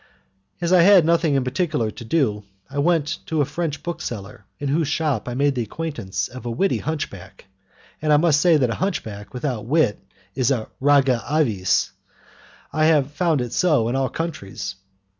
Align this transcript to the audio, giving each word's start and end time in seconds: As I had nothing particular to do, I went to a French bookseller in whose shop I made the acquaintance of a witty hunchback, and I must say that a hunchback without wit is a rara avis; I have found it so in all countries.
As 0.61 0.73
I 0.73 0.81
had 0.81 1.05
nothing 1.05 1.39
particular 1.43 1.91
to 1.91 2.03
do, 2.03 2.43
I 2.71 2.79
went 2.79 3.19
to 3.27 3.39
a 3.39 3.45
French 3.45 3.83
bookseller 3.83 4.45
in 4.57 4.69
whose 4.69 4.87
shop 4.87 5.29
I 5.29 5.35
made 5.35 5.53
the 5.53 5.61
acquaintance 5.61 6.27
of 6.27 6.43
a 6.43 6.49
witty 6.49 6.79
hunchback, 6.79 7.45
and 8.01 8.11
I 8.11 8.17
must 8.17 8.41
say 8.41 8.57
that 8.57 8.71
a 8.71 8.81
hunchback 8.81 9.31
without 9.31 9.67
wit 9.67 9.99
is 10.33 10.49
a 10.49 10.69
rara 10.79 11.21
avis; 11.29 11.91
I 12.73 12.85
have 12.85 13.11
found 13.11 13.41
it 13.41 13.53
so 13.53 13.89
in 13.89 13.95
all 13.95 14.09
countries. 14.09 14.73